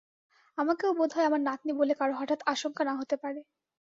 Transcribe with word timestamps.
আমাকেও 0.57 0.91
বোধ 0.97 1.11
হয় 1.15 1.27
আমার 1.27 1.41
নাতনী 1.43 1.73
বলে 1.79 1.93
কারো 1.99 2.13
হঠাৎ 2.17 2.39
আশঙ্কা 2.53 2.83
না 2.85 2.93
হতে 2.99 3.15
পারে। 3.23 3.39